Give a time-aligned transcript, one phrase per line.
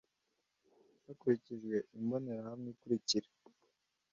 [1.05, 3.29] hakurikijwe imbonerahamwe ikurikira